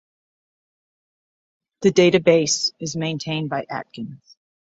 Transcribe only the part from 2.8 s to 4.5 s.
maintained by Atkins.